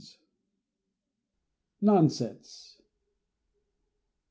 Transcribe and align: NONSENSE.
NONSENSE. 1.81 2.81